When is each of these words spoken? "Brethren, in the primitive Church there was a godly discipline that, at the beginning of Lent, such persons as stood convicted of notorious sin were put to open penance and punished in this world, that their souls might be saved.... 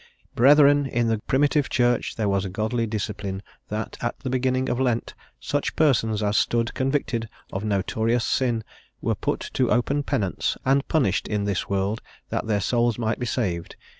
"Brethren, 0.33 0.87
in 0.87 1.09
the 1.09 1.19
primitive 1.19 1.69
Church 1.69 2.15
there 2.15 2.27
was 2.27 2.43
a 2.43 2.49
godly 2.49 2.87
discipline 2.87 3.43
that, 3.67 3.99
at 4.03 4.17
the 4.21 4.31
beginning 4.31 4.67
of 4.67 4.79
Lent, 4.79 5.13
such 5.39 5.75
persons 5.75 6.23
as 6.23 6.37
stood 6.37 6.73
convicted 6.73 7.29
of 7.53 7.63
notorious 7.63 8.25
sin 8.25 8.63
were 8.99 9.13
put 9.13 9.51
to 9.53 9.69
open 9.69 10.01
penance 10.01 10.57
and 10.65 10.87
punished 10.87 11.27
in 11.27 11.43
this 11.43 11.69
world, 11.69 12.01
that 12.29 12.47
their 12.47 12.61
souls 12.61 12.97
might 12.97 13.19
be 13.19 13.27
saved.... 13.27 13.75